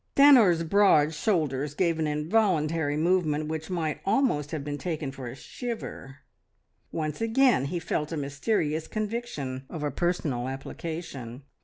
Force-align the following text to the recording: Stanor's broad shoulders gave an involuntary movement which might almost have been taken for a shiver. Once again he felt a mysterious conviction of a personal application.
Stanor's 0.17 0.63
broad 0.63 1.13
shoulders 1.13 1.75
gave 1.75 1.99
an 1.99 2.07
involuntary 2.07 2.97
movement 2.97 3.45
which 3.47 3.69
might 3.69 4.01
almost 4.03 4.49
have 4.49 4.63
been 4.63 4.79
taken 4.79 5.11
for 5.11 5.27
a 5.27 5.35
shiver. 5.35 6.21
Once 6.91 7.21
again 7.21 7.65
he 7.65 7.77
felt 7.77 8.11
a 8.11 8.17
mysterious 8.17 8.87
conviction 8.87 9.63
of 9.69 9.83
a 9.83 9.91
personal 9.91 10.47
application. 10.47 11.43